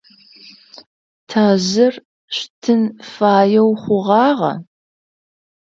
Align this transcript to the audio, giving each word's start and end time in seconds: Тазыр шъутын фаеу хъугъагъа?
Тазыр 1.29 1.93
шъутын 2.35 2.81
фаеу 3.13 3.71
хъугъагъа? 3.81 4.53